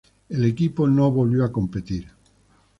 [0.29, 2.07] El equipo no volvió a competir.